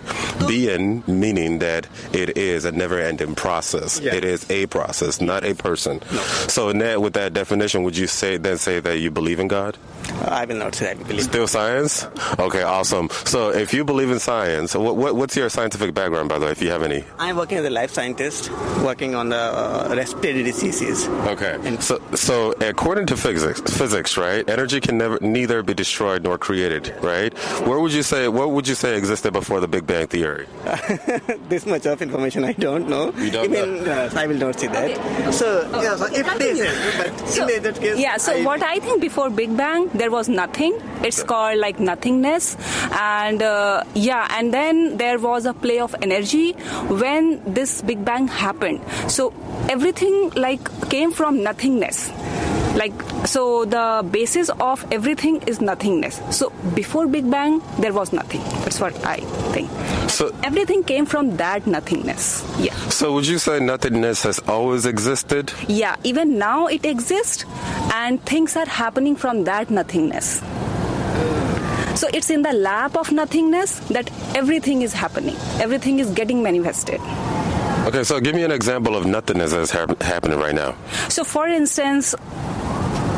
[0.49, 4.01] Being meaning that it is a never-ending process.
[4.01, 4.15] Yeah.
[4.15, 6.01] It is a process, not a person.
[6.49, 9.77] So, in with that definition, would you say then say that you believe in God?
[10.23, 11.23] I will not say I believe.
[11.23, 12.07] Still science?
[12.39, 13.09] Okay, awesome.
[13.25, 16.53] So if you believe in science, what, what, what's your scientific background, by the way,
[16.53, 17.05] if you have any?
[17.19, 18.51] I'm working as a life scientist,
[18.83, 21.09] working on the uh, respiratory diseases.
[21.09, 21.59] Okay.
[21.65, 24.49] And So, so according to physics, physics, right?
[24.49, 27.33] Energy can never, neither be destroyed nor created, right?
[27.67, 30.47] Where would you say, what would you say existed before the Big Bang Theory?
[31.49, 33.13] this much of information I don't know.
[33.13, 35.35] You don't Even uh, I will not say that.
[35.35, 38.79] So, yeah, so if they say, but in that case, Yeah, so I- what I
[38.81, 40.79] think before Big Bang, there was nothing.
[41.03, 42.57] It's called like nothingness.
[42.93, 48.29] And uh, yeah, and then there was a play of energy when this Big Bang
[48.29, 48.81] happened.
[49.09, 49.33] So
[49.69, 52.06] everything like came from nothingness.
[52.77, 52.93] Like,
[53.27, 56.21] so the basis of everything is nothingness.
[56.31, 58.43] So before Big Bang, there was nothing.
[58.65, 59.17] That's what I
[59.55, 59.71] think.
[60.11, 62.45] So, Everything came from that nothingness.
[62.59, 62.75] Yeah.
[62.91, 65.53] so would you say nothingness has always existed?
[65.69, 67.45] Yeah, even now it exists,
[67.93, 70.41] and things are happening from that nothingness.
[71.97, 77.01] So it's in the lap of nothingness that everything is happening, everything is getting manifested.
[77.87, 80.75] Okay, so give me an example of nothingness that's hap- happening right now.
[81.09, 82.15] So, for instance,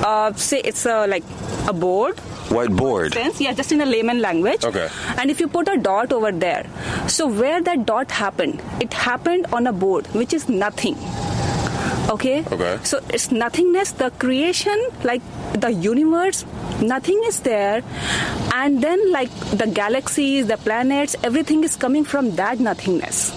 [0.05, 1.25] uh, say it's a, like
[1.67, 2.19] a board.
[2.51, 3.15] White board.
[3.15, 4.65] Sense, yeah, just in a layman language.
[4.65, 4.89] Okay.
[5.17, 6.67] And if you put a dot over there,
[7.09, 10.97] so where that dot happened, it happened on a board, which is nothing.
[12.11, 12.45] Okay.
[12.51, 12.79] Okay.
[12.85, 15.23] So it's nothingness, the creation, like
[15.55, 16.45] the universe,
[16.81, 17.83] nothing is there,
[18.55, 23.33] and then like the galaxies, the planets, everything is coming from that nothingness.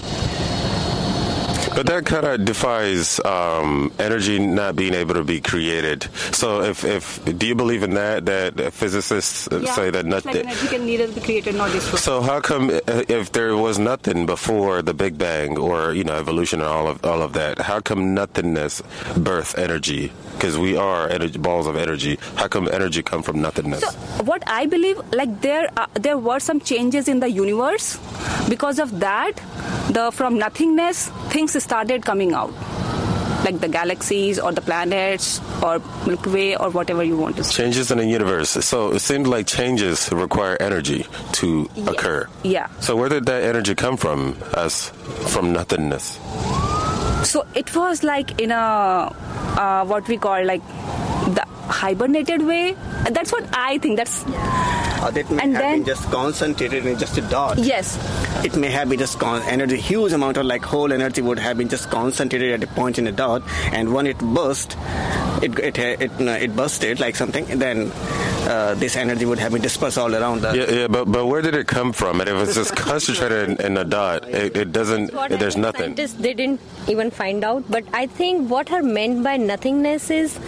[1.74, 6.04] But that kind of defies um, energy not being able to be created.
[6.32, 8.26] So, if, if do you believe in that?
[8.26, 10.36] That physicists say that It's like nothing.
[10.46, 12.00] energy can neither be created nor destroyed.
[12.00, 16.14] So how come uh, if there was nothing before the Big Bang or you know
[16.14, 18.82] evolution and all of all of that, how come nothingness
[19.16, 20.12] birth energy?
[20.34, 22.18] Because we are energy, balls of energy.
[22.36, 23.80] How come energy come from nothingness?
[23.80, 23.90] So
[24.24, 27.98] what I believe, like there, uh, there were some changes in the universe.
[28.48, 29.38] Because of that,
[29.90, 32.52] the from nothingness things started coming out,
[33.44, 37.62] like the galaxies or the planets or Milky Way or whatever you want to say.
[37.62, 38.50] Changes in the universe.
[38.50, 41.06] So it seemed like changes require energy
[41.40, 42.28] to occur.
[42.42, 42.68] Yeah.
[42.80, 44.36] So where did that energy come from?
[44.56, 44.90] As
[45.32, 46.18] from nothingness.
[47.28, 49.14] So it was like in a
[49.56, 50.66] uh, what we call like
[51.38, 52.76] the hibernated way.
[53.10, 53.96] That's what I think.
[53.96, 54.24] That's
[55.02, 57.58] Or that may And have then- been just concentrated in just a dot.
[57.58, 57.98] yes.
[58.44, 61.58] It may have been just con- energy, huge amount of like whole energy would have
[61.58, 63.42] been just concentrated at a point in a dot,
[63.72, 64.76] and when it burst,
[65.42, 67.44] it it it, uh, it bursted like something.
[67.58, 67.90] Then
[68.48, 70.54] uh, this energy would have been dispersed all around the.
[70.56, 72.20] Yeah, yeah, but but where did it come from?
[72.20, 75.12] And if it's just concentrated in, in a dot, it, it doesn't.
[75.14, 75.94] What There's nothing.
[75.96, 80.38] Scientists they didn't even find out, but I think what are meant by nothingness is,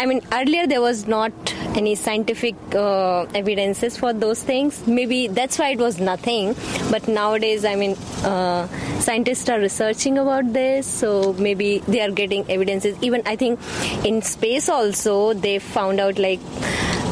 [0.00, 1.30] I mean, earlier there was not
[1.76, 4.86] any scientific uh, evidences for those things.
[4.86, 6.54] Maybe that's why it was nothing.
[6.90, 8.66] But nowadays, I mean, uh,
[9.00, 12.96] scientists are researching about this, so maybe they are getting evidences.
[13.02, 13.60] Even I think
[14.02, 16.40] in space also they found out like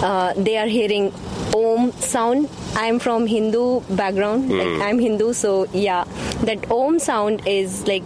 [0.02, 1.12] uh, they are hearing
[1.56, 6.04] om sound i'm from hindu background like i'm hindu so yeah
[6.48, 8.04] that om sound is like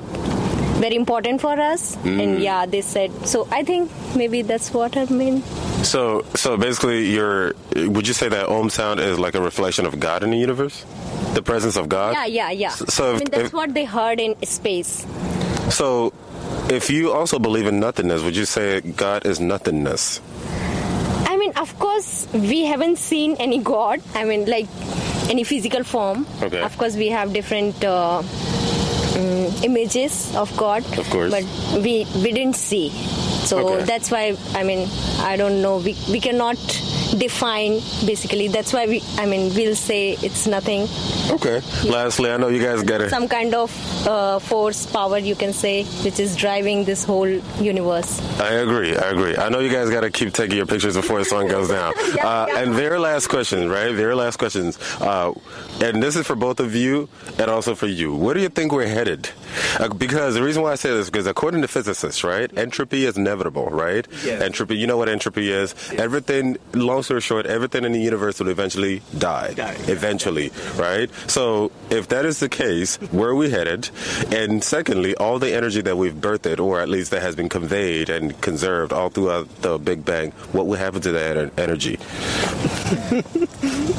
[0.84, 5.04] very important for us and yeah they said so i think maybe that's what i
[5.22, 5.42] mean
[5.82, 6.00] So
[6.40, 7.54] so basically, you're.
[7.94, 10.76] Would you say that Om sound is like a reflection of God in the universe?
[11.38, 12.14] The presence of God.
[12.14, 14.92] yeah yeah yeah So i if- mean that's if- what they heard in space
[15.78, 15.88] So,
[16.78, 18.66] if you also believe in nothingness, would you say
[19.04, 20.06] God is nothingness?
[21.32, 22.10] i mean of course
[22.52, 24.68] we haven't seen any god i mean like
[25.34, 26.60] any physical form Okay.
[26.68, 28.22] of course we have different uh,
[29.14, 31.30] mm, images of god Of course.
[31.30, 31.44] but
[31.86, 32.90] we we didn't see
[33.50, 33.84] so Okay.
[33.84, 34.88] that's why i mean
[35.20, 36.58] i don't know we, we cannot
[37.18, 40.88] define basically that's why we i mean we'll say it's nothing
[41.30, 41.62] Okay.
[41.88, 43.08] Lastly, I know you guys got it.
[43.10, 43.70] some kind of
[44.06, 47.28] uh, force power you can say which is driving this whole
[47.60, 48.96] universe I agree.
[48.96, 49.36] I agree.
[49.36, 51.94] I know you guys got to keep taking your pictures before the sun goes down.
[52.22, 53.94] uh, And very last question, right?
[53.94, 54.78] Very last questions.
[55.00, 55.32] Uh,
[55.80, 57.08] and this is for both of you
[57.38, 58.14] and also for you.
[58.16, 59.30] Where do you think we're headed?
[59.78, 63.04] Uh, because the reason why I say this is because according to physicists, right, entropy
[63.06, 64.06] is inevitable, right?
[64.24, 64.42] Yes.
[64.42, 64.76] Entropy.
[64.76, 65.74] You know what entropy is?
[65.92, 66.56] Everything.
[66.74, 69.54] Long story short, everything in the universe will eventually die.
[69.54, 69.76] Die.
[69.88, 71.10] Eventually, right?
[71.28, 73.90] So if that is the case, where are we headed?
[74.30, 78.08] And secondly, all the energy that we've birthed, or at least that has been conveyed
[78.08, 81.98] and conserved all throughout the Big Bang, what will happen to that energy?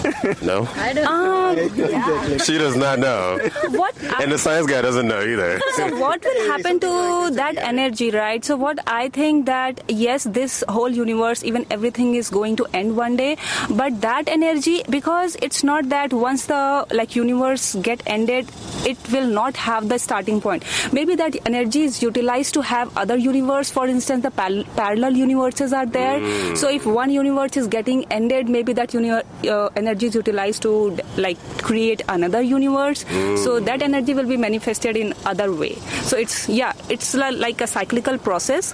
[0.42, 0.68] no?
[0.78, 3.40] i don't She does not know.
[3.70, 5.60] What And the science guy doesn't know either.
[5.76, 8.44] so what will happen to that energy right?
[8.44, 12.96] So what i think that yes this whole universe even everything is going to end
[12.98, 13.38] one day
[13.82, 16.62] but that energy because it's not that once the
[16.92, 18.52] like universe get ended
[18.86, 20.64] it will not have the starting point.
[20.92, 25.72] Maybe that energy is utilized to have other universe for instance the pal- parallel universes
[25.74, 26.56] are there.
[26.56, 30.74] So if one universe is getting ended maybe that uni- uh, energy is utilized to
[31.18, 31.38] like
[31.70, 33.00] create another universe
[33.46, 33.66] so mm.
[33.66, 35.74] that energy will be manifested in other way
[36.10, 38.74] so it's yeah it's like a cyclical process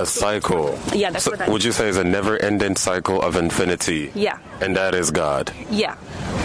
[0.00, 0.66] A cycle.
[0.94, 4.12] Yeah, that's So what I- Would you say is a never-ending cycle of infinity?
[4.14, 4.38] Yeah.
[4.66, 5.50] And that is God.
[5.82, 5.96] yeah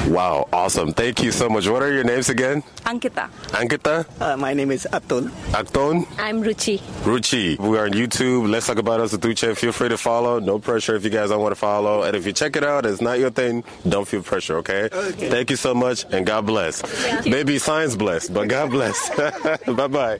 [0.07, 0.93] Wow, awesome.
[0.93, 1.67] Thank you so much.
[1.67, 2.61] What are your names again?
[2.85, 3.27] ankita
[3.57, 4.05] Ankita?
[4.21, 5.31] Uh, my name is Atul.
[5.53, 6.05] Akton?
[6.19, 7.57] i'm ruchi Ruchi.
[7.57, 8.47] We are on YouTube.
[8.49, 9.57] Let's talk about us with Uche.
[9.57, 10.39] Feel free to follow.
[10.39, 12.03] No pressure if you guys don't want to follow.
[12.03, 13.63] And if you check it out, it's not your thing.
[13.89, 14.89] Don't feel pressure, okay?
[14.93, 15.29] Okay.
[15.29, 16.83] Thank you so much and God bless.
[17.25, 19.09] Maybe science bless, but God bless.
[19.65, 20.19] bye bye.